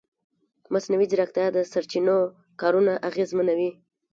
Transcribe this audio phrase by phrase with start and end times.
[0.73, 2.17] مصنوعي ځیرکتیا د سرچینو
[2.61, 3.71] کارونه اغېزمنوي.